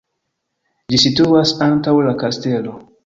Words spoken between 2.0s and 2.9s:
la kastelo.